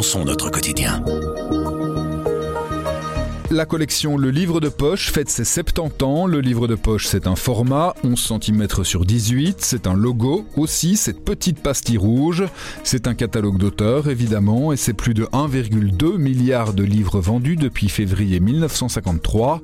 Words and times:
notre 0.00 0.48
quotidien. 0.48 1.04
La 3.50 3.66
collection 3.66 4.16
Le 4.16 4.30
Livre 4.30 4.58
de 4.58 4.70
Poche 4.70 5.12
fête 5.12 5.28
ses 5.28 5.44
70 5.44 6.04
ans. 6.04 6.26
Le 6.26 6.40
Livre 6.40 6.66
de 6.68 6.74
Poche, 6.74 7.06
c'est 7.06 7.26
un 7.26 7.36
format 7.36 7.94
11 8.02 8.38
cm 8.40 8.66
sur 8.82 9.04
18. 9.04 9.58
C'est 9.60 9.86
un 9.86 9.92
logo 9.92 10.46
aussi, 10.56 10.96
cette 10.96 11.22
petite 11.22 11.60
pastille 11.60 11.98
rouge. 11.98 12.44
C'est 12.82 13.08
un 13.08 13.14
catalogue 13.14 13.58
d'auteurs, 13.58 14.08
évidemment, 14.08 14.72
et 14.72 14.78
c'est 14.78 14.94
plus 14.94 15.12
de 15.12 15.24
1,2 15.24 16.16
milliard 16.16 16.72
de 16.72 16.82
livres 16.82 17.20
vendus 17.20 17.56
depuis 17.56 17.90
février 17.90 18.40
1953. 18.40 19.60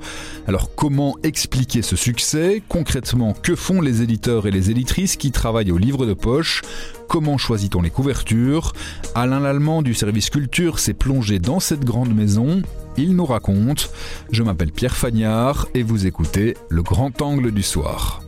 Alors, 0.46 0.74
comment 0.74 1.16
expliquer 1.23 1.80
ce 1.80 1.96
succès? 1.96 2.62
Concrètement, 2.68 3.32
que 3.32 3.56
font 3.56 3.80
les 3.80 4.02
éditeurs 4.02 4.46
et 4.46 4.50
les 4.50 4.70
éditrices 4.70 5.16
qui 5.16 5.30
travaillent 5.30 5.73
au 5.73 5.78
Livre 5.78 6.05
de 6.05 6.12
Poche? 6.12 6.60
Comment 7.09 7.38
choisit-on 7.38 7.83
les 7.83 7.91
couvertures? 7.91 8.73
Alain 9.14 9.41
Lallemand 9.41 9.83
du 9.83 9.95
service 9.95 10.30
culture 10.30 10.78
s'est 10.78 10.95
plongé 10.95 11.38
dans 11.38 11.60
cette 11.60 11.84
grande 11.84 12.14
maison. 12.14 12.62
Il 12.97 13.14
nous 13.14 13.27
raconte. 13.27 13.91
Je 14.33 14.42
m'appelle 14.42 14.73
Pierre 14.73 14.97
Fagnard 14.97 15.69
et 15.74 15.83
vous 15.83 16.06
écoutez 16.06 16.56
Le 16.69 16.83
Grand 16.83 17.23
Angle 17.23 17.52
du 17.52 17.62
Soir. 17.62 18.25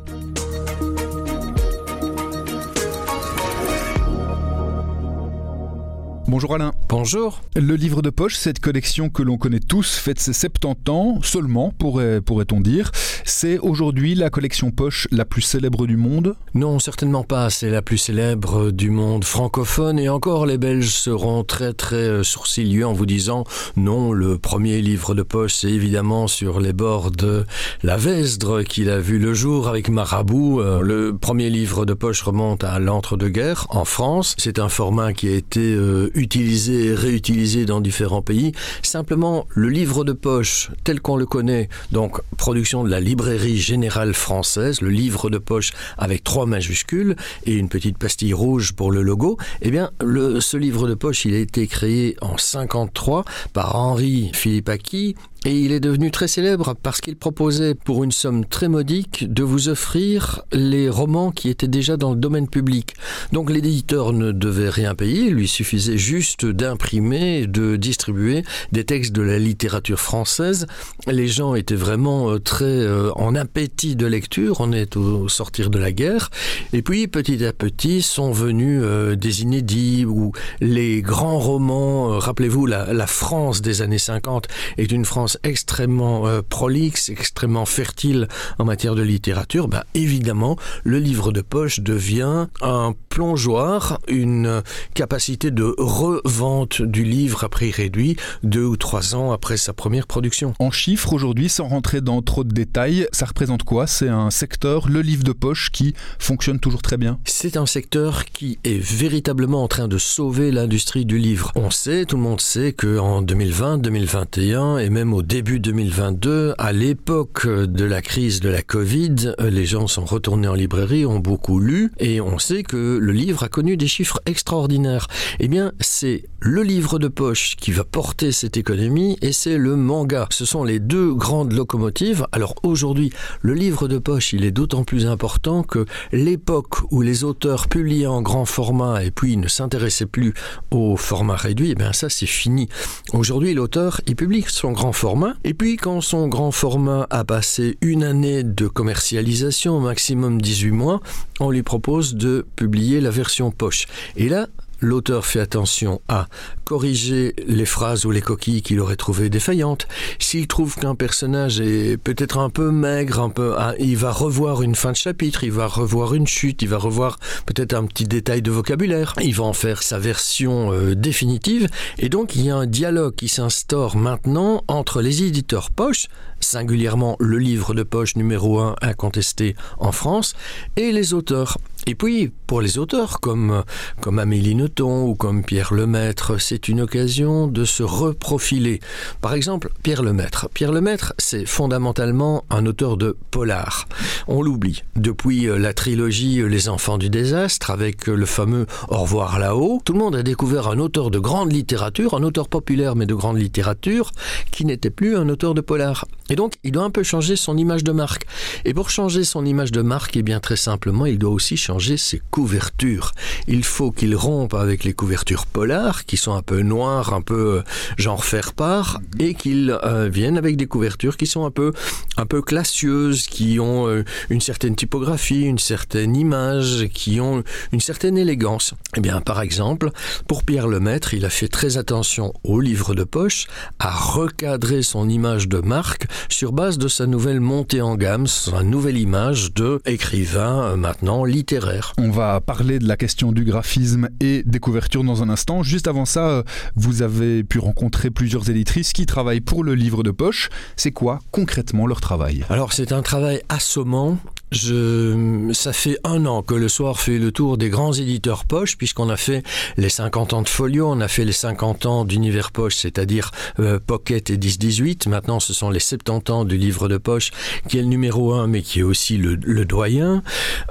Bonjour 6.38 6.55
Alain. 6.55 6.70
Bonjour. 6.88 7.42
Le 7.56 7.74
livre 7.74 8.01
de 8.01 8.10
poche, 8.10 8.37
cette 8.37 8.60
collection 8.60 9.10
que 9.10 9.24
l'on 9.24 9.38
connaît 9.38 9.59
tous, 9.59 9.97
fête 9.97 10.20
ses 10.20 10.33
70 10.33 10.88
ans, 10.88 11.19
seulement, 11.20 11.73
pourrait, 11.77 12.20
pourrait-on 12.20 12.61
dire. 12.61 12.92
C'est 13.24 13.59
aujourd'hui 13.59 14.14
la 14.14 14.30
collection 14.30 14.70
poche 14.70 15.09
la 15.11 15.24
plus 15.24 15.42
célèbre 15.42 15.88
du 15.88 15.97
monde? 15.97 16.37
Non, 16.55 16.78
certainement 16.78 17.24
pas. 17.24 17.51
C'est 17.51 17.70
la 17.70 17.83
plus 17.83 17.98
célèbre 17.98 18.70
du 18.70 18.91
monde 18.91 19.24
francophone. 19.24 19.98
Et 19.98 20.08
encore, 20.08 20.47
les 20.47 20.58
Belges 20.58 20.91
seront 20.91 21.42
très 21.42 21.72
très 21.72 21.97
euh, 21.97 22.22
sourcilieux 22.22 22.86
en 22.86 22.92
vous 22.92 23.05
disant 23.05 23.42
non, 23.77 24.12
le 24.12 24.39
premier 24.39 24.80
livre 24.80 25.17
de 25.17 25.25
poche, 25.25 25.55
c'est 25.55 25.70
évidemment 25.70 26.28
sur 26.28 26.61
les 26.61 26.73
bords 26.73 27.11
de 27.11 27.47
la 27.83 27.97
Vesdre 27.97 28.62
qu'il 28.62 28.91
a 28.91 29.00
vu 29.00 29.19
le 29.19 29.34
jour 29.34 29.67
avec 29.67 29.89
Marabout. 29.89 30.61
Euh, 30.61 30.83
le 30.83 31.19
premier 31.19 31.50
livre 31.50 31.84
de 31.84 31.95
poche 31.95 32.23
remonte 32.23 32.62
à 32.62 32.78
l'entre-deux-guerres 32.78 33.67
en 33.70 33.84
France. 33.84 34.36
C'est 34.39 34.61
un 34.61 34.69
format 34.69 35.12
qui 35.12 35.27
a 35.27 35.34
été 35.34 35.75
euh, 35.75 36.12
utilisé 36.14 36.27
et 36.36 36.94
réutilisé 36.94 37.64
dans 37.64 37.80
différents 37.80 38.22
pays. 38.22 38.52
Simplement, 38.82 39.46
le 39.50 39.68
livre 39.68 40.04
de 40.04 40.12
poche 40.12 40.70
tel 40.84 41.00
qu'on 41.00 41.16
le 41.16 41.26
connaît, 41.26 41.68
donc 41.92 42.20
production 42.36 42.84
de 42.84 42.90
la 42.90 43.00
librairie 43.00 43.58
générale 43.58 44.14
française, 44.14 44.80
le 44.80 44.90
livre 44.90 45.30
de 45.30 45.38
poche 45.38 45.72
avec 45.96 46.24
trois 46.24 46.46
majuscules 46.46 47.16
et 47.44 47.54
une 47.54 47.68
petite 47.68 47.98
pastille 47.98 48.34
rouge 48.34 48.72
pour 48.72 48.90
le 48.90 49.02
logo, 49.02 49.38
eh 49.62 49.70
bien, 49.70 49.90
ce 50.00 50.56
livre 50.56 50.88
de 50.88 50.94
poche, 50.94 51.24
il 51.24 51.34
a 51.34 51.38
été 51.38 51.66
créé 51.66 52.16
en 52.20 52.36
53 52.36 53.24
par 53.52 53.76
Henri 53.76 54.30
Philippe 54.34 54.68
Aki 54.68 55.14
et 55.44 55.53
il 55.53 55.72
est 55.72 55.81
devenu 55.81 56.11
très 56.11 56.27
célèbre 56.27 56.75
parce 56.83 57.00
qu'il 57.00 57.17
proposait 57.17 57.75
pour 57.75 58.03
une 58.03 58.11
somme 58.11 58.44
très 58.44 58.69
modique 58.69 59.33
de 59.33 59.42
vous 59.45 59.69
offrir 59.69 60.42
les 60.53 60.89
romans 60.89 61.30
qui 61.30 61.48
étaient 61.48 61.69
déjà 61.69 61.97
dans 61.97 62.11
le 62.11 62.17
domaine 62.17 62.48
public. 62.48 62.95
Donc 63.33 63.50
l'éditeur 63.50 64.12
ne 64.12 64.33
devait 64.33 64.69
rien 64.69 64.95
payer, 64.95 65.27
il 65.27 65.34
lui 65.34 65.47
suffisait 65.47 65.97
juste 65.97 66.45
d'imprimer, 66.45 67.47
de 67.47 67.77
distribuer 67.77 68.42
des 68.72 68.84
textes 68.84 69.12
de 69.12 69.22
la 69.22 69.39
littérature 69.39 70.00
française. 70.00 70.67
Les 71.06 71.28
gens 71.28 71.55
étaient 71.55 71.77
vraiment 71.77 72.30
euh, 72.30 72.39
très 72.41 72.64
euh, 72.64 73.12
en 73.14 73.34
appétit 73.36 73.95
de 73.95 74.06
lecture, 74.06 74.61
on 74.61 74.73
est 74.73 74.97
au 74.97 75.28
sortir 75.28 75.70
de 75.70 75.78
la 75.78 75.92
guerre. 75.92 76.30
Et 76.73 76.83
puis 76.83 77.06
petit 77.06 77.45
à 77.45 77.52
petit 77.52 78.02
sont 78.02 78.33
venus 78.33 78.80
euh, 78.83 79.14
des 79.14 79.42
inédits 79.42 80.05
ou 80.05 80.33
les 80.61 81.00
grands 81.00 81.39
romans. 81.39 82.19
Rappelez-vous, 82.19 82.67
la, 82.67 82.92
la 82.92 83.06
France 83.06 83.62
des 83.62 83.83
années 83.83 83.98
50 83.98 84.48
est 84.79 84.91
une 84.91 85.05
France 85.05 85.27
extrêmement 85.42 86.27
euh, 86.27 86.40
prolixe, 86.48 87.08
extrêmement 87.08 87.66
fertile 87.66 88.28
en 88.58 88.64
matière 88.64 88.94
de 88.94 89.02
littérature, 89.02 89.68
ben, 89.68 89.83
évidemment, 89.94 90.56
le 90.84 90.98
livre 90.98 91.33
de 91.33 91.40
poche 91.40 91.80
devient 91.80 92.46
un 92.62 92.94
plongeoir, 93.08 93.98
une 94.08 94.62
capacité 94.94 95.50
de 95.50 95.74
revente 95.78 96.83
du 96.83 97.05
livre 97.05 97.44
à 97.44 97.48
prix 97.48 97.70
réduit 97.70 98.17
deux 98.42 98.64
ou 98.64 98.77
trois 98.77 99.14
ans 99.14 99.33
après 99.33 99.56
sa 99.56 99.72
première 99.72 100.06
production. 100.06 100.55
En 100.58 100.70
chiffres, 100.70 101.12
aujourd'hui, 101.12 101.48
sans 101.48 101.68
rentrer 101.68 102.00
dans 102.00 102.22
trop 102.22 102.44
de 102.44 102.52
détails, 102.52 103.08
ça 103.12 103.27
représente 103.27 103.62
quoi? 103.62 103.86
C'est 103.86 104.08
un 104.08 104.30
secteur, 104.30 104.88
le 104.88 105.00
livre 105.00 105.24
de 105.24 105.33
poche, 105.33 105.70
qui 105.70 105.94
fonctionne 106.18 106.61
toujours 106.61 106.83
très 106.83 106.96
bien? 106.96 107.18
C'est 107.24 107.56
un 107.56 107.67
secteur 107.67 108.24
qui 108.24 108.58
est 108.64 108.78
véritablement 108.78 109.62
en 109.62 109.68
train 109.68 109.88
de 109.88 109.98
sauver 109.98 110.50
l'industrie 110.50 111.05
du 111.05 111.18
livre. 111.18 111.52
On 111.55 111.70
sait, 111.70 112.05
tout 112.05 112.17
le 112.17 112.22
monde 112.22 112.40
sait 112.40 112.72
qu'en 112.72 113.22
2020, 113.22 113.78
2021 113.78 114.78
et 114.78 114.90
même 114.90 115.12
au 115.18 115.23
début 115.23 115.58
2022, 115.58 116.55
à 116.58 116.70
l'époque 116.70 117.48
de 117.48 117.84
la 117.84 118.02
crise 118.02 118.39
de 118.39 118.48
la 118.48 118.62
Covid, 118.62 119.34
les 119.40 119.64
gens 119.64 119.89
sont 119.89 120.05
retournés 120.05 120.46
en 120.46 120.55
librairie, 120.55 121.06
ont 121.06 121.18
beaucoup 121.18 121.58
lu, 121.58 121.90
et 121.98 122.20
on 122.20 122.39
sait 122.39 122.62
que 122.62 122.98
le 123.01 123.12
livre 123.12 123.42
a 123.42 123.48
connu 123.48 123.77
des 123.77 123.89
chiffres 123.89 124.20
extraordinaires. 124.27 125.08
Eh 125.40 125.48
bien, 125.48 125.73
c'est 125.80 126.23
le 126.39 126.62
livre 126.62 127.01
de 127.01 127.08
poche 127.08 127.56
qui 127.56 127.73
va 127.73 127.83
porter 127.83 128.31
cette 128.31 128.56
économie, 128.56 129.19
et 129.20 129.32
c'est 129.32 129.58
le 129.58 129.75
manga. 129.75 130.29
Ce 130.31 130.44
sont 130.44 130.62
les 130.62 130.79
deux 130.79 131.12
grandes 131.14 131.52
locomotives. 131.52 132.25
Alors 132.31 132.55
aujourd'hui, 132.62 133.11
le 133.43 133.55
livre 133.55 133.88
de 133.88 133.99
poche, 133.99 134.32
il 134.32 134.44
est 134.44 134.52
d'autant 134.52 134.85
plus 134.85 135.05
important 135.06 135.64
que 135.64 135.85
l'époque 136.12 136.76
où 136.93 137.02
les 137.02 137.25
auteurs 137.25 137.67
publiaient 137.67 138.06
en 138.06 138.23
grand 138.23 138.44
format 138.44 139.02
et 139.02 139.11
puis 139.11 139.37
ne 139.37 139.49
s'intéressaient 139.49 140.06
plus 140.06 140.32
au 140.70 140.96
format 140.96 141.35
réduit, 141.35 141.73
eh 141.73 141.75
bien 141.75 141.93
ça 141.93 142.08
c'est 142.08 142.26
fini. 142.26 142.69
Aujourd'hui, 143.12 143.52
l'auteur, 143.52 144.00
il 144.06 144.14
publie 144.14 144.44
son 144.46 144.70
grand 144.70 144.93
format 144.93 145.07
Et 145.44 145.55
puis 145.55 145.76
quand 145.76 146.02
son 146.02 146.29
grand 146.29 146.50
format 146.50 147.06
a 147.08 147.25
passé 147.25 147.79
une 147.81 148.05
année 148.05 148.43
de 148.43 148.67
commercialisation, 148.67 149.81
maximum 149.81 150.41
18 150.41 150.70
mois, 150.70 151.00
on 151.41 151.50
lui 151.50 151.62
propose 151.62 152.14
de 152.14 152.46
publier 152.56 153.00
la 153.00 153.11
version 153.11 153.50
poche. 153.50 153.87
Et 154.17 154.29
là, 154.29 154.49
l'auteur 154.81 155.26
fait 155.26 155.40
attention 155.40 156.00
à 156.08 156.28
corriger 156.64 157.34
les 157.46 157.64
phrases 157.64 158.05
ou 158.05 158.11
les 158.11 158.20
coquilles 158.20 158.62
qu'il 158.62 158.81
aurait 158.81 158.96
trouvées 158.96 159.31
défaillantes. 159.31 159.88
S'il 160.19 160.46
trouve 160.46 160.76
qu'un 160.76 160.94
personnage 160.94 161.61
est 161.61 161.96
peut-être 161.96 162.38
un 162.38 162.50
peu 162.50 162.70
maigre, 162.70 163.20
un 163.20 163.31
peu, 163.31 163.55
ah, 163.56 163.75
il 163.78 163.96
va 163.96 164.12
revoir 164.12 164.62
une 164.62 164.75
fin 164.75 164.93
de 164.93 164.96
chapitre, 164.96 165.44
il 165.44 165.52
va 165.52 165.67
revoir 165.67 166.14
une 166.14 166.26
chute, 166.26 166.62
il 166.62 166.69
va 166.69 166.78
revoir 166.78 167.19
peut-être 167.46 167.75
un 167.75 167.87
petit 167.87 168.05
détail 168.05 168.43
de 168.43 168.50
vocabulaire. 168.50 169.14
Il 169.22 169.34
va 169.34 169.44
en 169.44 169.52
faire 169.52 169.82
sa 169.82 169.99
version 169.99 170.72
euh, 170.72 170.94
définitive. 170.94 171.69
Et 171.99 172.08
donc, 172.08 172.37
il 172.37 172.43
y 172.44 172.50
a 172.50 172.56
un 172.56 172.67
dialogue 172.67 173.14
qui 173.14 173.28
s'instaure 173.28 173.96
maintenant 173.96 174.64
entre 174.69 175.00
les 175.00 175.22
éditeurs 175.22 175.70
poche, 175.70 176.08
singulièrement 176.40 177.17
le 177.19 177.38
livre 177.38 177.75
de 177.75 177.82
poche 177.82 178.17
numéro 178.17 178.58
1 178.58 178.76
incontesté 178.82 179.56
en 179.78 179.93
France, 179.93 180.34
et 180.76 180.93
les 180.93 181.14
auteurs. 181.14 181.58
Et 181.87 181.94
puis, 181.94 182.31
pour 182.46 182.61
les 182.61 182.78
auteurs 182.78 183.20
comme, 183.20 183.62
comme 184.00 184.19
Amélie 184.19 184.55
Nothomb 184.55 185.06
ou 185.06 185.14
comme 185.14 185.43
Pierre 185.43 185.72
Lemaître, 185.72 186.38
c'est 186.38 186.69
une 186.69 186.82
occasion 186.82 187.46
de 187.46 187.64
se 187.64 187.82
reprofiler. 187.82 188.81
Par 189.22 189.32
exemple, 189.32 189.70
Pierre 189.82 190.02
Lemaître. 190.02 190.49
Pierre 190.52 190.72
Lemaître, 190.72 191.14
c'est 191.19 191.46
fondamentalement 191.46 192.44
un 192.50 192.67
auteur 192.67 192.96
de 192.99 193.17
polar. 193.31 193.87
On 194.26 194.43
l'oublie. 194.43 194.82
Depuis 194.96 195.46
la 195.46 195.72
trilogie 195.72 196.43
Les 196.46 196.69
Enfants 196.69 196.99
du 196.99 197.08
désastre, 197.08 197.70
avec 197.70 198.06
le 198.06 198.26
fameux 198.26 198.67
Au 198.88 198.99
revoir 198.99 199.38
là-haut, 199.38 199.81
tout 199.84 199.94
le 199.94 200.00
monde 200.00 200.17
a 200.17 200.22
découvert 200.22 200.69
un 200.69 200.78
auteur 200.78 201.11
de 201.11 201.19
grande 201.19 201.52
littérature, 201.52 202.14
un 202.14 202.22
auteur 202.22 202.49
populaire 202.49 202.96
mais 202.96 203.06
de 203.06 203.14
grande 203.14 203.38
littérature, 203.38 204.12
qui 204.50 204.67
n'était 204.67 204.90
plus 204.90 205.17
un 205.17 205.28
auteur 205.31 205.55
de 205.55 205.62
polar. 205.62 206.05
Et 206.28 206.37
donc, 206.37 206.55
il 206.64 206.72
doit 206.72 206.84
un 206.84 206.90
peu 206.90 207.02
changer 207.02 207.37
son 207.37 207.56
image 207.56 207.84
de 207.84 207.93
marque. 207.93 208.26
Et 208.67 208.75
pour 208.75 208.90
changer 208.90 209.25
son 209.25 209.46
image 209.46 209.72
de 209.72 209.81
marque, 209.81 210.17
eh 210.17 210.22
bien 210.22 210.40
très 210.40 210.56
simplement, 210.56 211.06
il 211.06 211.19
doit 211.19 211.31
aussi 211.31 211.56
changer 211.56 211.68
ses 211.79 212.23
couvertures. 212.31 213.12
Il 213.47 213.62
faut 213.62 213.91
qu'il 213.91 214.17
rompe 214.17 214.55
avec 214.55 214.85
les 214.85 214.94
couvertures 214.94 215.47
polars, 215.47 216.06
qui 216.06 216.17
sont 216.17 216.35
un 216.35 216.43
peu 216.43 216.62
noires, 216.62 217.12
un 217.12 217.20
peu 217.20 217.59
euh, 217.59 217.62
genre 217.97 218.25
faire 218.25 218.55
part, 218.55 219.00
et 219.19 219.35
qu'il 219.35 219.79
euh, 219.85 220.09
vienne 220.09 220.38
avec 220.38 220.56
des 220.56 220.67
couvertures 220.67 221.17
qui 221.17 221.26
sont 221.26 221.44
un 221.44 221.50
peu, 221.50 221.73
un 222.17 222.25
peu 222.25 222.41
classieuses, 222.41 223.26
qui 223.26 223.61
ont 223.61 223.87
euh, 223.87 224.05
une 224.31 224.41
certaine 224.41 224.76
typographie, 224.76 225.43
une 225.43 225.59
certaine 225.59 226.17
image, 226.17 226.88
qui 226.94 227.20
ont 227.20 227.44
une 227.73 227.81
certaine 227.81 228.17
élégance. 228.17 228.75
Eh 228.97 229.00
bien, 229.00 229.20
par 229.20 229.43
exemple, 229.43 229.91
pour 230.26 230.44
Pierre 230.44 230.69
Lemaître, 230.69 231.12
il 231.12 231.26
a 231.26 231.31
fait 231.31 231.49
très 231.49 231.76
attention 231.76 232.32
au 232.44 232.61
livre 232.61 232.94
de 232.94 233.05
poche, 233.05 233.47
à 233.79 233.91
recadrer 233.91 234.82
son 234.82 235.09
image 235.09 235.49
de 235.49 235.59
marque 235.59 236.06
sur 236.31 236.53
base 236.53 236.79
de 236.79 236.88
sa 236.88 237.06
nouvelle 237.06 237.41
montée 237.41 237.82
en 237.82 237.94
gamme, 237.94 238.26
sa 238.26 238.62
nouvelle 238.62 238.97
image 238.97 239.53
de 239.53 239.81
écrivain 239.85 240.62
euh, 240.62 240.76
maintenant 240.76 241.25
littéraire 241.25 241.57
littéraire. 241.58 241.93
On 241.99 242.10
va 242.10 242.40
parler 242.40 242.78
de 242.78 242.87
la 242.87 242.96
question 242.96 243.32
du 243.32 243.44
graphisme 243.44 244.08
et 244.20 244.43
des 244.44 244.58
couvertures 244.58 245.05
dans 245.05 245.22
un 245.22 245.28
instant. 245.28 245.62
Juste 245.62 245.88
avant 245.88 246.05
ça, 246.05 246.28
euh, 246.28 246.43
vous 246.76 247.02
avez 247.02 247.44
pu 247.44 247.58
rencontrer 247.58 248.10
plusieurs 248.10 248.49
éditrices 248.50 248.93
qui 248.93 249.06
travaillent 249.06 249.40
pour 249.40 249.64
le 249.64 249.75
livre 249.75 250.02
de 250.02 250.10
poche. 250.10 250.49
C'est 250.76 250.93
quoi 250.93 251.19
concrètement 251.31 251.87
leur 251.87 252.00
travail? 252.00 252.44
Alors 252.49 252.72
c'est 252.72 252.93
un 252.93 253.02
travail 253.02 253.43
assommant 253.49 254.19
je, 254.50 255.50
ça 255.53 255.73
fait 255.73 255.99
un 256.05 256.27
an 256.27 256.43
que 256.43 256.55
le 256.55 256.69
soir 256.69 257.00
fait 257.00 257.19
le 257.19 257.33
tour 257.33 257.59
des 257.59 257.69
grands 257.69 257.93
éditeurs 257.93 258.45
poche, 258.45 258.77
puisqu'on 258.77 259.09
a 259.11 259.17
fait 259.17 259.43
les 259.77 259.89
50 259.89 260.33
ans 260.33 260.43
de 260.43 260.49
Folio, 260.49 260.89
on 260.91 261.00
a 261.00 261.09
fait 261.09 261.25
les 261.25 261.33
50 261.33 261.87
ans 261.87 262.05
d'Univers 262.05 262.50
Poche, 262.50 262.77
c'est-à-dire 262.77 263.31
euh, 263.59 263.79
Pocket 263.85 264.31
et 264.31 264.37
10-18. 264.37 265.09
Maintenant, 265.09 265.41
ce 265.41 265.53
sont 265.53 265.71
les 265.71 265.81
70 265.81 266.33
ans 266.33 266.45
du 266.45 266.56
livre 266.56 266.89
de 266.89 266.99
poche, 266.99 267.31
qui 267.69 267.79
est 267.79 267.83
le 267.83 267.89
numéro 267.89 268.33
1, 268.33 268.47
mais 268.47 268.62
qui 268.62 268.81
est 268.81 268.85
aussi 268.85 269.17
le, 269.17 269.35
le 269.35 269.65
doyen. 269.65 270.23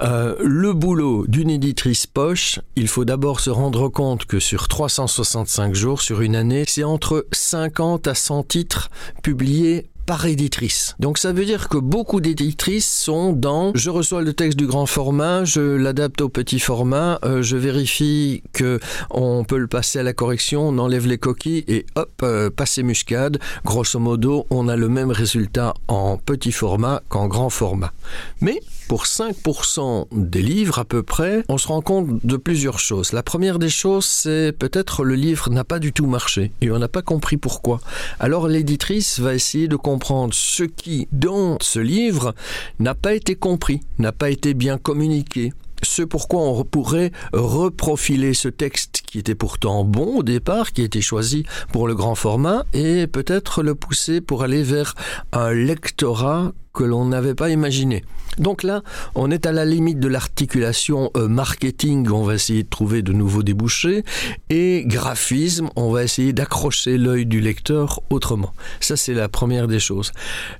Euh, 0.02 0.34
le 0.40 0.72
boulot 0.72 1.26
d'une 1.26 1.50
éditrice 1.50 2.06
poche, 2.06 2.60
il 2.76 2.88
faut 2.88 3.04
d'abord 3.04 3.40
se 3.40 3.50
rendre 3.50 3.88
compte 3.88 4.24
que 4.24 4.40
sur 4.40 4.68
365 4.68 5.74
jours, 5.74 6.02
sur 6.02 6.20
une 6.20 6.36
année, 6.36 6.64
c'est 6.66 6.84
entre 6.84 7.26
50 7.32 8.08
à 8.08 8.14
100 8.14 8.42
titres 8.44 8.90
publiés 9.22 9.88
par 10.08 10.24
éditrice. 10.24 10.96
Donc 11.00 11.18
ça 11.18 11.34
veut 11.34 11.44
dire 11.44 11.68
que 11.68 11.76
beaucoup 11.76 12.22
d'éditrices 12.22 12.90
sont 12.90 13.34
dans 13.34 13.72
je 13.74 13.90
reçois 13.90 14.22
le 14.22 14.32
texte 14.32 14.58
du 14.58 14.66
grand 14.66 14.86
format, 14.86 15.44
je 15.44 15.60
l'adapte 15.60 16.22
au 16.22 16.30
petit 16.30 16.60
format, 16.60 17.18
euh, 17.26 17.42
je 17.42 17.58
vérifie 17.58 18.42
que 18.54 18.80
on 19.10 19.44
peut 19.44 19.58
le 19.58 19.66
passer 19.66 19.98
à 19.98 20.02
la 20.02 20.14
correction, 20.14 20.66
on 20.66 20.78
enlève 20.78 21.06
les 21.06 21.18
coquilles 21.18 21.62
et 21.68 21.84
hop, 21.94 22.10
euh, 22.22 22.48
passer 22.48 22.82
muscade. 22.82 23.38
Grosso 23.66 23.98
modo, 23.98 24.46
on 24.48 24.68
a 24.68 24.76
le 24.76 24.88
même 24.88 25.10
résultat 25.10 25.74
en 25.88 26.16
petit 26.16 26.52
format 26.52 27.02
qu'en 27.10 27.26
grand 27.26 27.50
format. 27.50 27.92
Mais 28.40 28.62
pour 28.88 29.04
5% 29.04 30.06
des 30.12 30.40
livres 30.40 30.78
à 30.78 30.86
peu 30.86 31.02
près, 31.02 31.44
on 31.50 31.58
se 31.58 31.68
rend 31.68 31.82
compte 31.82 32.24
de 32.24 32.36
plusieurs 32.38 32.78
choses. 32.78 33.12
La 33.12 33.22
première 33.22 33.58
des 33.58 33.68
choses, 33.68 34.06
c'est 34.06 34.52
peut-être 34.58 35.04
le 35.04 35.14
livre 35.14 35.50
n'a 35.50 35.62
pas 35.62 35.78
du 35.78 35.92
tout 35.92 36.06
marché 36.06 36.52
et 36.62 36.70
on 36.70 36.78
n'a 36.78 36.88
pas 36.88 37.02
compris 37.02 37.36
pourquoi. 37.36 37.80
Alors 38.18 38.48
l'éditrice 38.48 39.20
va 39.20 39.34
essayer 39.34 39.68
de 39.68 39.76
comprendre 39.98 40.32
ce 40.32 40.62
qui, 40.62 41.08
dans 41.10 41.58
ce 41.60 41.80
livre, 41.80 42.32
n'a 42.78 42.94
pas 42.94 43.14
été 43.14 43.34
compris, 43.34 43.80
n'a 43.98 44.12
pas 44.12 44.30
été 44.30 44.54
bien 44.54 44.78
communiqué, 44.78 45.52
ce 45.82 46.02
pourquoi 46.02 46.42
on 46.42 46.62
pourrait 46.62 47.10
reprofiler 47.32 48.32
ce 48.32 48.46
texte 48.46 49.02
qui 49.04 49.18
était 49.18 49.34
pourtant 49.34 49.82
bon 49.82 50.18
au 50.18 50.22
départ, 50.22 50.70
qui 50.70 50.82
était 50.82 51.00
choisi 51.00 51.42
pour 51.72 51.88
le 51.88 51.96
grand 51.96 52.14
format, 52.14 52.64
et 52.74 53.08
peut-être 53.08 53.64
le 53.64 53.74
pousser 53.74 54.20
pour 54.20 54.44
aller 54.44 54.62
vers 54.62 54.94
un 55.32 55.50
lectorat 55.50 56.52
que 56.72 56.84
l'on 56.84 57.06
n'avait 57.06 57.34
pas 57.34 57.50
imaginé. 57.50 58.04
Donc 58.38 58.62
là, 58.62 58.82
on 59.14 59.30
est 59.30 59.46
à 59.46 59.52
la 59.52 59.64
limite 59.64 60.00
de 60.00 60.08
l'articulation 60.08 61.10
euh, 61.16 61.28
marketing, 61.28 62.08
on 62.10 62.22
va 62.22 62.34
essayer 62.34 62.62
de 62.62 62.68
trouver 62.68 63.02
de 63.02 63.12
nouveaux 63.12 63.42
débouchés, 63.42 64.04
et 64.50 64.84
graphisme, 64.86 65.68
on 65.76 65.90
va 65.90 66.04
essayer 66.04 66.32
d'accrocher 66.32 66.98
l'œil 66.98 67.26
du 67.26 67.40
lecteur 67.40 68.00
autrement. 68.10 68.52
Ça, 68.80 68.96
c'est 68.96 69.14
la 69.14 69.28
première 69.28 69.68
des 69.68 69.80
choses. 69.80 70.12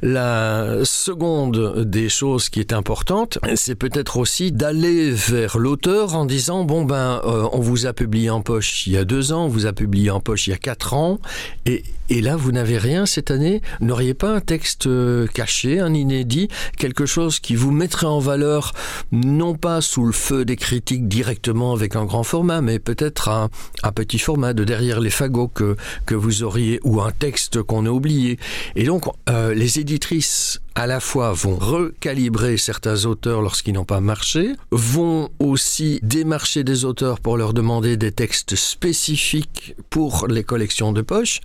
La 0.02 0.84
seconde 0.84 1.84
des 1.84 2.08
choses 2.08 2.48
qui 2.48 2.60
est 2.60 2.72
importante, 2.72 3.38
c'est 3.54 3.74
peut-être 3.74 4.16
aussi 4.16 4.52
d'aller 4.52 5.10
vers 5.10 5.58
l'auteur 5.58 6.14
en 6.14 6.24
disant, 6.24 6.64
bon 6.64 6.84
ben, 6.84 7.20
euh, 7.24 7.48
on 7.52 7.60
vous 7.60 7.86
a 7.86 7.92
publié 7.92 8.30
en 8.30 8.40
poche 8.40 8.86
il 8.86 8.92
y 8.92 8.96
a 8.96 9.04
deux 9.04 9.32
ans, 9.32 9.44
on 9.44 9.48
vous 9.48 9.66
a 9.66 9.72
publié 9.72 10.10
en 10.10 10.20
poche 10.20 10.46
il 10.46 10.50
y 10.50 10.54
a 10.54 10.58
quatre 10.58 10.94
ans, 10.94 11.18
et, 11.66 11.82
et 12.10 12.20
là, 12.20 12.36
vous 12.36 12.52
n'avez 12.52 12.78
rien 12.78 13.06
cette 13.06 13.30
année, 13.30 13.62
n'auriez 13.80 14.14
pas 14.14 14.34
un 14.34 14.40
texte 14.40 14.86
euh, 14.86 15.26
caché, 15.26 15.80
un 15.80 15.94
inédit, 15.94 16.48
quelque 16.76 17.06
chose 17.06 17.40
qui 17.40 17.54
vous 17.54 17.67
mettrait 17.70 18.06
en 18.06 18.18
valeur, 18.18 18.72
non 19.12 19.54
pas 19.54 19.80
sous 19.80 20.04
le 20.04 20.12
feu 20.12 20.44
des 20.44 20.56
critiques 20.56 21.08
directement 21.08 21.72
avec 21.72 21.96
un 21.96 22.04
grand 22.04 22.22
format, 22.22 22.60
mais 22.60 22.78
peut-être 22.78 23.28
un, 23.28 23.48
un, 23.82 23.92
petit 23.92 24.18
format 24.18 24.52
de 24.52 24.64
derrière 24.64 25.00
les 25.00 25.10
fagots 25.10 25.48
que, 25.48 25.76
que 26.06 26.14
vous 26.14 26.42
auriez, 26.42 26.80
ou 26.84 27.00
un 27.00 27.10
texte 27.10 27.62
qu'on 27.62 27.86
a 27.86 27.90
oublié. 27.90 28.38
Et 28.76 28.84
donc, 28.84 29.04
euh, 29.28 29.54
les 29.54 29.78
éditrices 29.78 30.60
à 30.78 30.86
la 30.86 31.00
fois 31.00 31.32
vont 31.32 31.56
recalibrer 31.56 32.56
certains 32.56 33.04
auteurs 33.04 33.42
lorsqu'ils 33.42 33.74
n'ont 33.74 33.84
pas 33.84 34.00
marché, 34.00 34.52
vont 34.70 35.28
aussi 35.40 35.98
démarcher 36.04 36.62
des 36.62 36.84
auteurs 36.84 37.18
pour 37.18 37.36
leur 37.36 37.52
demander 37.52 37.96
des 37.96 38.12
textes 38.12 38.54
spécifiques 38.54 39.74
pour 39.90 40.28
les 40.28 40.44
collections 40.44 40.92
de 40.92 41.02
poche. 41.02 41.40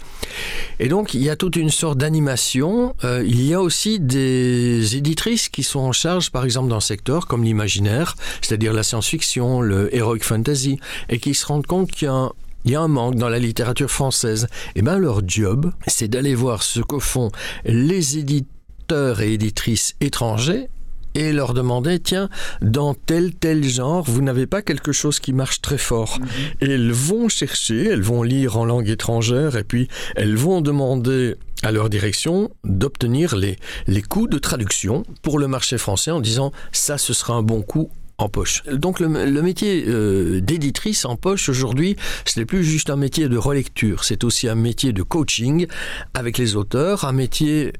Et 0.80 0.88
donc 0.88 1.16
il 1.16 1.24
y 1.24 1.32
a 1.32 1.36
toute 1.36 1.56
une 1.56 1.72
sorte 1.72 1.98
d'animation. 1.98 2.96
Euh, 3.04 3.24
il 3.26 3.44
y 3.44 3.56
a 3.56 3.62
aussi 3.62 4.00
des 4.00 4.98
éditrices 4.98 5.50
qui 5.50 5.64
sont 5.64 5.80
en 5.80 5.94
charge, 5.94 6.13
par 6.32 6.46
exemple, 6.46 6.70
dans 6.70 6.76
le 6.76 6.82
secteur 6.82 7.28
comme 7.28 7.44
l'imaginaire, 7.44 8.16
c'est-à-dire 8.42 8.74
la 8.74 8.84
science-fiction, 8.84 9.62
le 9.62 9.94
heroic 9.96 10.24
fantasy, 10.24 10.80
et 11.10 11.20
qui 11.20 11.34
se 11.34 11.46
rendent 11.46 11.66
compte 11.68 11.92
qu'il 11.92 12.08
y 12.08 12.10
a 12.10 12.14
un 12.14 12.32
il 12.66 12.72
y 12.72 12.76
a 12.76 12.82
un 12.82 12.88
manque 12.88 13.16
dans 13.16 13.28
la 13.28 13.40
littérature 13.40 13.90
française. 13.92 14.48
Et 14.76 14.82
bien 14.82 14.98
leur 14.98 15.28
job, 15.28 15.72
c'est 15.88 16.08
d'aller 16.08 16.34
voir 16.34 16.64
ce 16.64 16.80
que 16.80 17.00
font 17.00 17.30
les 17.66 18.18
éditeurs 18.18 19.20
et 19.20 19.34
éditrices 19.34 19.96
étrangers 20.00 20.70
et 21.16 21.32
leur 21.32 21.54
demander 21.54 22.00
tiens 22.00 22.30
dans 22.62 22.94
tel 22.94 23.36
tel 23.36 23.64
genre 23.64 24.04
vous 24.04 24.22
n'avez 24.22 24.48
pas 24.48 24.62
quelque 24.62 24.92
chose 24.92 25.20
qui 25.20 25.32
marche 25.32 25.62
très 25.62 25.78
fort 25.78 26.20
mm 26.20 26.24
-hmm. 26.24 26.66
et 26.68 26.72
elles 26.72 26.92
vont 26.92 27.30
chercher 27.30 27.86
elles 27.86 28.02
vont 28.02 28.24
lire 28.24 28.58
en 28.58 28.66
langue 28.66 28.90
étrangère 28.90 29.56
et 29.56 29.64
puis 29.64 29.88
elles 30.16 30.36
vont 30.36 30.62
demander 30.62 31.36
à 31.64 31.72
leur 31.72 31.90
direction 31.90 32.52
d'obtenir 32.64 33.36
les, 33.36 33.58
les 33.88 34.02
coûts 34.02 34.28
de 34.28 34.38
traduction 34.38 35.04
pour 35.22 35.40
le 35.40 35.48
marché 35.48 35.78
français 35.78 36.12
en 36.12 36.22
disant 36.22 36.52
ça 36.72 36.98
ce 36.98 37.14
sera 37.14 37.34
un 37.34 37.42
bon 37.42 37.62
coup 37.62 37.90
en 38.18 38.30
poche. 38.30 38.64
Donc 38.72 39.00
le, 39.00 39.08
métier 39.08 39.86
euh, 39.88 40.40
d'éditrice 40.42 41.06
en 41.06 41.16
poche 41.16 41.50
aujourd'hui, 41.50 41.96
ce 42.26 42.40
n'est 42.40 42.46
plus 42.46 42.64
juste 42.64 42.90
un 42.90 42.96
métier 42.96 43.28
de 43.28 43.38
relecture, 43.38 44.04
c'est 44.04 44.24
aussi 44.24 44.48
un 44.48 44.56
métier 44.56 44.94
de 44.94 45.04
coaching 45.04 45.68
avec 46.14 46.38
les 46.38 46.56
auteurs, 46.56 47.06
un 47.06 47.12
métier 47.12 47.74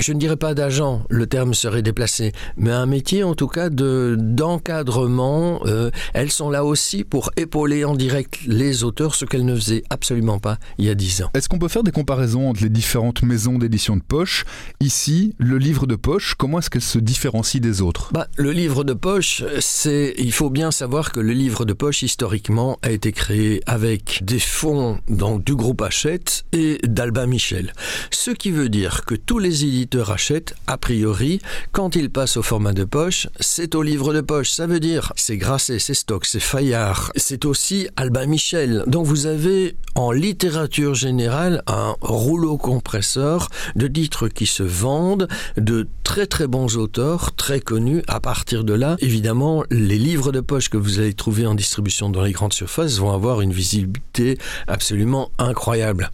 je 0.00 0.12
ne 0.12 0.18
dirais 0.18 0.36
pas 0.36 0.54
d'agent, 0.54 1.02
le 1.10 1.26
terme 1.26 1.54
serait 1.54 1.82
déplacé, 1.82 2.32
mais 2.56 2.70
un 2.70 2.86
métier 2.86 3.22
en 3.22 3.34
tout 3.34 3.48
cas 3.48 3.68
d'encadrement. 3.70 5.60
De, 5.64 5.70
euh, 5.70 5.90
elles 6.14 6.30
sont 6.30 6.50
là 6.50 6.64
aussi 6.64 7.04
pour 7.04 7.30
épauler 7.36 7.84
en 7.84 7.94
direct 7.94 8.38
les 8.46 8.84
auteurs, 8.84 9.14
ce 9.14 9.24
qu'elles 9.24 9.44
ne 9.44 9.54
faisaient 9.54 9.82
absolument 9.90 10.38
pas 10.38 10.58
il 10.78 10.86
y 10.86 10.90
a 10.90 10.94
dix 10.94 11.22
ans. 11.22 11.30
Est-ce 11.34 11.48
qu'on 11.48 11.58
peut 11.58 11.68
faire 11.68 11.82
des 11.82 11.90
comparaisons 11.92 12.48
entre 12.48 12.62
les 12.62 12.68
différentes 12.70 13.22
maisons 13.22 13.58
d'édition 13.58 13.96
de 13.96 14.02
poche 14.02 14.44
Ici, 14.80 15.34
le 15.38 15.58
livre 15.58 15.86
de 15.86 15.96
poche, 15.96 16.34
comment 16.34 16.58
est-ce 16.58 16.70
qu'elle 16.70 16.80
se 16.82 16.98
différencie 16.98 17.60
des 17.60 17.82
autres? 17.82 18.10
Bah, 18.12 18.28
Le 18.36 18.52
livre 18.52 18.84
de 18.84 18.94
poche, 18.94 19.44
c'est 19.60 20.14
il 20.18 20.32
faut 20.32 20.50
bien 20.50 20.70
savoir 20.70 21.12
que 21.12 21.20
le 21.20 21.32
livre 21.32 21.64
de 21.64 21.72
poche, 21.72 22.02
historiquement, 22.02 22.78
a 22.82 22.90
été 22.90 23.12
créé 23.12 23.60
avec 23.66 24.20
des 24.22 24.38
fonds 24.38 24.98
donc, 25.08 25.44
du 25.44 25.54
groupe 25.54 25.82
Hachette 25.82 26.44
et 26.52 26.78
d'Albin 26.84 27.26
Michel. 27.26 27.72
Ce 28.10 28.30
qui 28.30 28.50
veut 28.50 28.68
dire 28.68 29.04
que 29.04 29.14
tous 29.14 29.38
les 29.38 29.64
éditeurs 29.64 29.89
éditeur 29.90 30.12
achète, 30.12 30.54
a 30.68 30.78
priori, 30.78 31.40
quand 31.72 31.96
il 31.96 32.10
passe 32.10 32.36
au 32.36 32.42
format 32.42 32.72
de 32.72 32.84
poche, 32.84 33.26
c'est 33.40 33.74
au 33.74 33.82
livre 33.82 34.14
de 34.14 34.20
poche. 34.20 34.50
Ça 34.50 34.68
veut 34.68 34.78
dire 34.78 35.12
c'est 35.16 35.36
Grasset, 35.36 35.80
c'est 35.80 35.94
Stock, 35.94 36.26
c'est 36.26 36.38
Fayard, 36.38 37.10
c'est 37.16 37.44
aussi 37.44 37.88
Albin 37.96 38.26
Michel. 38.26 38.84
Donc 38.86 39.06
vous 39.06 39.26
avez 39.26 39.74
en 39.96 40.12
littérature 40.12 40.94
générale 40.94 41.64
un 41.66 41.96
rouleau 42.02 42.56
compresseur 42.56 43.48
de 43.74 43.88
titres 43.88 44.28
qui 44.28 44.46
se 44.46 44.62
vendent, 44.62 45.26
de 45.56 45.88
très 46.04 46.26
très 46.26 46.46
bons 46.46 46.76
auteurs, 46.76 47.34
très 47.34 47.58
connus. 47.58 48.02
À 48.06 48.20
partir 48.20 48.62
de 48.62 48.74
là, 48.74 48.96
évidemment, 49.00 49.64
les 49.70 49.98
livres 49.98 50.30
de 50.30 50.40
poche 50.40 50.68
que 50.68 50.76
vous 50.76 51.00
allez 51.00 51.14
trouver 51.14 51.46
en 51.46 51.56
distribution 51.56 52.10
dans 52.10 52.22
les 52.22 52.32
grandes 52.32 52.52
surfaces 52.52 52.98
vont 52.98 53.12
avoir 53.12 53.40
une 53.40 53.52
visibilité 53.52 54.38
absolument 54.68 55.32
incroyable. 55.38 56.10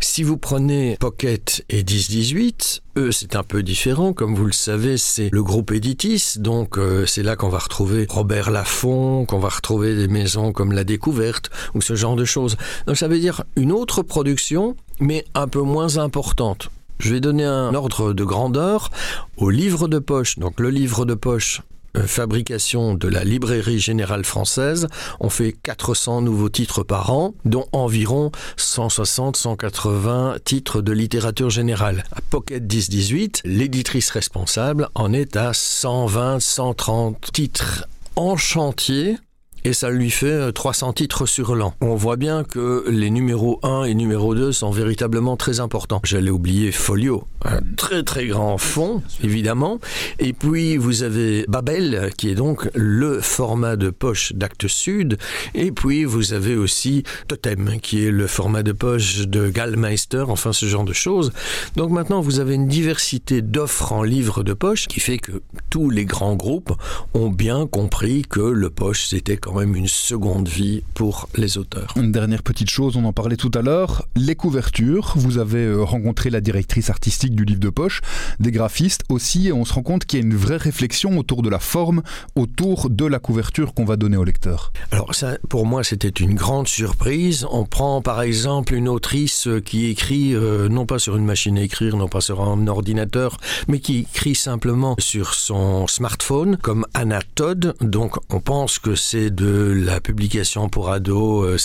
Si 0.00 0.24
vous 0.24 0.38
prenez 0.38 0.96
Pocket 0.98 1.64
et 1.68 1.84
10-18, 1.84 2.81
eux 2.96 3.12
c'est 3.12 3.36
un 3.36 3.42
peu 3.42 3.62
différent. 3.62 4.12
Comme 4.12 4.34
vous 4.34 4.46
le 4.46 4.52
savez 4.52 4.96
c'est 4.96 5.30
le 5.32 5.42
groupe 5.42 5.72
éditis 5.72 6.34
donc 6.38 6.78
euh, 6.78 7.06
c'est 7.06 7.22
là 7.22 7.36
qu'on 7.36 7.48
va 7.48 7.58
retrouver 7.58 8.06
robert 8.08 8.50
laffont 8.50 9.24
qu'on 9.26 9.38
va 9.38 9.48
retrouver 9.48 9.94
des 9.94 10.08
maisons 10.08 10.52
comme 10.52 10.72
la 10.72 10.84
découverte 10.84 11.50
ou 11.74 11.80
ce 11.80 11.94
genre 11.94 12.16
de 12.16 12.24
choses. 12.24 12.56
Donc 12.86 12.96
ça 12.96 13.08
veut 13.08 13.18
dire 13.18 13.44
une 13.56 13.72
autre 13.72 14.02
production 14.02 14.76
mais 15.00 15.24
un 15.34 15.48
peu 15.48 15.60
moins 15.60 15.98
importante. 15.98 16.70
Je 16.98 17.12
vais 17.12 17.20
donner 17.20 17.44
un 17.44 17.74
ordre 17.74 18.12
de 18.12 18.24
grandeur 18.24 18.90
au 19.36 19.50
livre 19.50 19.88
de 19.88 19.98
poche. 19.98 20.38
Donc 20.38 20.60
le 20.60 20.70
livre 20.70 21.04
de 21.04 21.14
poche 21.14 21.62
fabrication 22.06 22.94
de 22.94 23.08
la 23.08 23.24
librairie 23.24 23.78
générale 23.78 24.24
française. 24.24 24.88
On 25.20 25.30
fait 25.30 25.52
400 25.52 26.22
nouveaux 26.22 26.48
titres 26.48 26.82
par 26.82 27.12
an 27.12 27.34
dont 27.44 27.66
environ 27.72 28.30
160 28.56 29.36
180 29.36 30.36
titres 30.44 30.80
de 30.80 30.92
littérature 30.92 31.50
générale. 31.50 32.04
À 32.12 32.20
pocket 32.20 32.66
10 32.66 32.88
18 32.88 33.42
l'éditrice 33.44 34.10
responsable 34.10 34.88
en 34.94 35.12
est 35.12 35.36
à 35.36 35.52
120 35.52 36.40
130 36.40 37.32
titres 37.32 37.86
en 38.16 38.36
chantier 38.36 39.16
et 39.64 39.72
ça 39.72 39.90
lui 39.90 40.10
fait 40.10 40.52
300 40.52 40.92
titres 40.92 41.26
sur 41.26 41.54
l'an. 41.54 41.74
On 41.80 41.94
voit 41.94 42.16
bien 42.16 42.44
que 42.44 42.84
les 42.88 43.10
numéros 43.10 43.60
1 43.62 43.84
et 43.84 43.94
numéro 43.94 44.34
2 44.34 44.52
sont 44.52 44.70
véritablement 44.70 45.36
très 45.36 45.60
importants. 45.60 46.00
J'allais 46.04 46.30
oublier 46.30 46.72
Folio, 46.72 47.24
un 47.44 47.60
très 47.76 48.02
très 48.02 48.26
grand 48.26 48.58
fond, 48.58 49.02
évidemment. 49.22 49.78
Et 50.18 50.32
puis 50.32 50.76
vous 50.76 51.02
avez 51.02 51.44
Babel, 51.48 52.10
qui 52.16 52.28
est 52.30 52.34
donc 52.34 52.68
le 52.74 53.20
format 53.20 53.76
de 53.76 53.90
poche 53.90 54.32
d'Actes 54.32 54.68
Sud. 54.68 55.18
Et 55.54 55.70
puis 55.70 56.04
vous 56.04 56.32
avez 56.32 56.56
aussi 56.56 57.04
Totem, 57.28 57.78
qui 57.80 58.04
est 58.04 58.10
le 58.10 58.26
format 58.26 58.62
de 58.62 58.72
poche 58.72 59.28
de 59.28 59.48
Gallmeister, 59.48 60.24
enfin 60.28 60.52
ce 60.52 60.66
genre 60.66 60.84
de 60.84 60.92
choses. 60.92 61.32
Donc 61.76 61.90
maintenant 61.90 62.20
vous 62.20 62.40
avez 62.40 62.54
une 62.54 62.68
diversité 62.68 63.42
d'offres 63.42 63.92
en 63.92 64.02
livres 64.02 64.42
de 64.42 64.54
poche 64.54 64.88
qui 64.88 65.00
fait 65.00 65.18
que 65.18 65.42
tous 65.70 65.90
les 65.90 66.04
grands 66.04 66.34
groupes 66.34 66.72
ont 67.14 67.30
bien 67.30 67.66
compris 67.66 68.22
que 68.28 68.40
le 68.40 68.70
poche 68.70 69.06
c'était 69.06 69.36
quand 69.36 69.51
même 69.58 69.76
une 69.76 69.88
seconde 69.88 70.48
vie 70.48 70.82
pour 70.94 71.28
les 71.36 71.58
auteurs. 71.58 71.92
Une 71.96 72.12
dernière 72.12 72.42
petite 72.42 72.70
chose, 72.70 72.96
on 72.96 73.04
en 73.04 73.12
parlait 73.12 73.36
tout 73.36 73.50
à 73.54 73.62
l'heure, 73.62 74.06
les 74.16 74.34
couvertures. 74.34 75.12
Vous 75.16 75.38
avez 75.38 75.64
euh, 75.64 75.82
rencontré 75.82 76.30
la 76.30 76.40
directrice 76.40 76.90
artistique 76.90 77.34
du 77.34 77.44
livre 77.44 77.60
de 77.60 77.70
poche, 77.70 78.00
des 78.40 78.50
graphistes 78.50 79.02
aussi, 79.08 79.48
et 79.48 79.52
on 79.52 79.64
se 79.64 79.72
rend 79.72 79.82
compte 79.82 80.04
qu'il 80.04 80.20
y 80.20 80.22
a 80.22 80.26
une 80.26 80.34
vraie 80.34 80.56
réflexion 80.56 81.18
autour 81.18 81.42
de 81.42 81.50
la 81.50 81.58
forme, 81.58 82.02
autour 82.36 82.90
de 82.90 83.04
la 83.04 83.18
couverture 83.18 83.74
qu'on 83.74 83.84
va 83.84 83.96
donner 83.96 84.16
au 84.16 84.24
lecteur. 84.24 84.72
Alors 84.90 85.14
ça, 85.14 85.38
pour 85.48 85.66
moi, 85.66 85.84
c'était 85.84 86.08
une 86.08 86.34
grande 86.34 86.68
surprise. 86.68 87.46
On 87.50 87.64
prend 87.64 88.02
par 88.02 88.22
exemple 88.22 88.74
une 88.74 88.88
autrice 88.88 89.48
qui 89.64 89.86
écrit 89.86 90.34
euh, 90.34 90.68
non 90.68 90.86
pas 90.86 90.98
sur 90.98 91.16
une 91.16 91.24
machine 91.24 91.58
à 91.58 91.62
écrire, 91.62 91.96
non 91.96 92.08
pas 92.08 92.20
sur 92.20 92.40
un 92.42 92.66
ordinateur, 92.66 93.38
mais 93.68 93.80
qui 93.80 93.98
écrit 94.00 94.34
simplement 94.34 94.96
sur 94.98 95.34
son 95.34 95.86
smartphone, 95.86 96.56
comme 96.56 96.86
Anna 96.94 97.20
Todd. 97.34 97.74
Donc 97.80 98.16
on 98.30 98.40
pense 98.40 98.78
que 98.78 98.94
c'est 98.94 99.30
de 99.30 99.41
la 99.44 100.00
publication 100.00 100.68
pour 100.68 100.90
ados, 100.90 101.46
euh, 101.46 101.56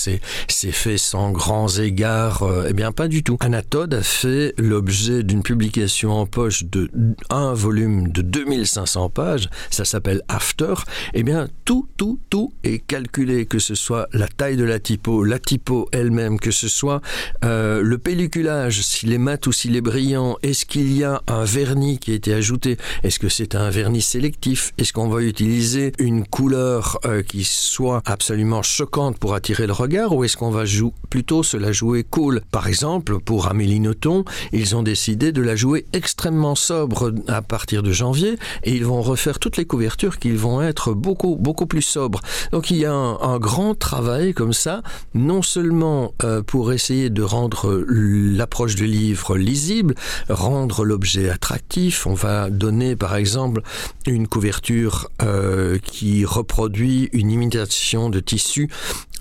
c'est 0.48 0.72
fait 0.72 0.98
sans 0.98 1.32
grands 1.32 1.70
égards. 1.70 2.44
Euh, 2.44 2.68
eh 2.70 2.74
bien 2.74 2.92
pas 2.92 3.08
du 3.08 3.24
tout. 3.24 3.38
Anna 3.40 3.62
Todd 3.62 3.94
a 3.94 4.02
fait 4.02 4.54
l'objet 4.58 5.24
d'une 5.24 5.44
publication 5.44 6.12
en 6.12 6.26
poche 6.26 6.64
de 6.66 6.90
un 7.30 7.54
volume 7.54 8.10
de 8.10 8.22
2500 8.22 9.10
pages. 9.10 9.50
Ça 9.70 9.86
s'appelle 9.86 10.22
After. 10.28 10.74
Eh 11.14 11.24
bien 11.24 11.48
tout, 11.66 11.88
tout, 11.98 12.20
tout 12.30 12.54
est 12.64 12.80
calculé, 12.80 13.46
que 13.46 13.60
ce 13.60 13.76
soit 13.76 14.08
la 14.14 14.28
taille 14.28 14.58
de 14.58 14.64
la 14.64 14.80
typo, 14.80 15.24
la 15.24 15.40
typo 15.40 15.90
elle-même, 15.92 16.40
que 16.40 16.52
ce 16.52 16.68
soit 16.68 17.02
euh, 17.44 17.82
le 17.82 17.98
pelliculage, 17.98 18.82
s'il 18.82 19.14
est 19.14 19.18
mat 19.18 19.46
ou 19.48 19.52
s'il 19.52 19.76
est 19.76 19.82
brillant, 19.82 20.38
est-ce 20.44 20.66
qu'il 20.66 20.96
y 20.96 21.04
a 21.04 21.22
un 21.28 21.44
vernis 21.44 22.00
qui 22.00 22.12
a 22.12 22.16
été 22.16 22.34
ajouté, 22.34 22.78
est-ce 23.04 23.20
que 23.20 23.30
c'est 23.30 23.56
un 23.56 23.70
vernis 23.70 24.02
sélectif, 24.02 24.74
est-ce 24.78 24.94
qu'on 24.94 25.10
va 25.10 25.22
utiliser 25.22 25.92
une 26.00 26.26
couleur 26.26 27.00
euh, 27.06 27.22
qui 27.24 27.44
soit 27.68 28.02
absolument 28.06 28.64
choquante 28.64 29.18
pour 29.20 29.36
attirer 29.36 29.68
le 29.68 29.74
regard, 29.74 30.16
ou 30.16 30.24
est-ce 30.24 30.38
qu'on 30.38 30.52
va 30.52 30.64
plutôt 31.10 31.44
se 31.44 31.58
la 31.58 31.72
jouer 31.72 32.04
cool? 32.04 32.42
Par 32.52 32.68
exemple, 32.68 33.20
pour 33.20 33.48
Amélie 33.48 33.80
Nothomb, 33.80 34.24
ils 34.54 34.76
ont 34.76 34.84
décidé 34.84 35.32
de 35.32 35.42
la 35.42 35.56
jouer 35.56 35.86
extrêmement 35.94 36.56
sobre 36.56 37.14
à 37.28 37.42
partir 37.42 37.84
de 37.84 37.92
janvier, 37.92 38.38
et 38.64 38.74
ils 38.74 38.86
vont 38.86 39.02
refaire 39.02 39.40
toutes 39.40 39.58
les 39.58 39.66
couvertures 39.66 40.18
qui 40.18 40.32
vont 40.32 40.62
être 40.62 40.94
beaucoup, 40.94 41.36
beaucoup 41.36 41.66
plus 41.66 41.82
sobres. 41.82 42.22
Donc 42.52 42.72
il 42.72 42.78
y 42.78 42.86
a 42.86 42.94
un, 42.94 43.20
un 43.20 43.38
grand 43.38 43.76
travail 43.76 44.34
comme 44.34 44.54
ça, 44.54 44.82
non 45.14 45.42
seulement 45.42 46.14
euh, 46.24 46.42
pour 46.42 46.72
essayer 46.72 47.10
de 47.10 47.22
rendre 47.22 47.84
l'approche 47.88 48.76
du 48.76 48.86
livre 48.86 49.38
lisible, 49.38 49.96
rendre 50.30 50.86
l'objet 50.86 51.30
attractif. 51.30 52.08
On 52.08 52.14
va 52.14 52.50
donner 52.50 52.96
par 52.96 53.16
exemple 53.16 53.62
une 54.06 54.28
couverture 54.28 55.10
euh, 55.22 55.78
qui 55.84 56.24
reproduit 56.24 57.10
une 57.12 57.32
imitation 57.32 57.57
de 57.58 58.20
tissu, 58.20 58.70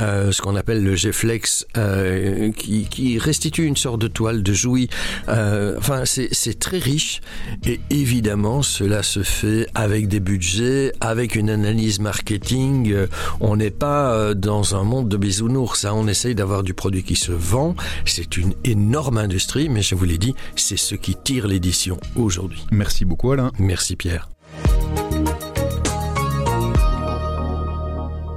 euh, 0.02 0.30
ce 0.30 0.42
qu'on 0.42 0.56
appelle 0.56 0.84
le 0.84 0.94
G-Flex, 0.94 1.66
euh, 1.76 2.52
qui, 2.52 2.84
qui, 2.84 3.18
restitue 3.18 3.64
une 3.64 3.76
sorte 3.76 4.00
de 4.00 4.08
toile 4.08 4.42
de 4.42 4.52
jouy. 4.52 4.88
Euh, 5.28 5.76
enfin, 5.78 6.02
c'est 6.04 6.58
très 6.58 6.78
riche 6.78 7.20
et 7.64 7.80
évidemment 7.90 8.62
cela 8.62 9.02
se 9.02 9.22
fait 9.22 9.66
avec 9.74 10.08
des 10.08 10.20
budgets, 10.20 10.92
avec 11.00 11.34
une 11.34 11.48
analyse 11.48 11.98
marketing. 11.98 12.94
On 13.40 13.56
n'est 13.56 13.70
pas 13.70 14.34
dans 14.34 14.76
un 14.76 14.84
monde 14.84 15.08
de 15.08 15.16
bisounours, 15.16 15.84
hein. 15.84 15.92
on 15.94 16.08
essaye 16.08 16.34
d'avoir 16.34 16.62
du 16.62 16.74
produit 16.74 17.02
qui 17.02 17.16
se 17.16 17.32
vend. 17.32 17.74
C'est 18.04 18.36
une 18.36 18.54
énorme 18.64 19.18
industrie, 19.18 19.68
mais 19.68 19.82
je 19.82 19.94
vous 19.94 20.04
l'ai 20.04 20.18
dit, 20.18 20.34
c'est 20.56 20.76
ce 20.76 20.94
qui 20.94 21.14
tire 21.14 21.46
l'édition 21.46 21.98
aujourd'hui. 22.16 22.64
Merci 22.70 23.04
beaucoup 23.04 23.32
Alain. 23.32 23.50
Merci 23.58 23.96
Pierre. 23.96 24.28